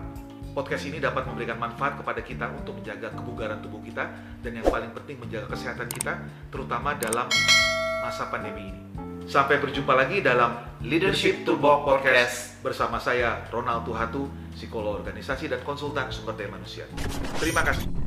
podcast 0.56 0.88
ini 0.88 1.04
dapat 1.04 1.28
memberikan 1.28 1.60
manfaat 1.60 2.00
kepada 2.00 2.24
kita 2.24 2.48
untuk 2.56 2.80
menjaga 2.80 3.12
kebugaran 3.12 3.60
tubuh 3.60 3.84
kita 3.84 4.08
dan 4.40 4.52
yang 4.56 4.64
paling 4.64 4.90
penting 4.96 5.20
menjaga 5.20 5.52
kesehatan 5.52 5.92
kita, 5.92 6.16
terutama 6.48 6.96
dalam 6.96 7.28
masa 8.00 8.32
pandemi 8.32 8.72
ini. 8.72 8.82
Sampai 9.28 9.60
berjumpa 9.60 9.92
lagi 9.92 10.24
dalam 10.24 10.56
Leadership 10.80 11.44
Walk 11.44 11.84
Podcast. 11.84 12.56
bersama 12.66 12.98
saya 12.98 13.46
Ronald 13.54 13.86
Tuhatu, 13.86 14.26
psikolog 14.58 14.98
organisasi 14.98 15.46
dan 15.46 15.62
konsultan 15.62 16.10
sumber 16.10 16.34
daya 16.34 16.50
manusia. 16.50 16.90
Terima 17.38 17.62
kasih. 17.62 18.05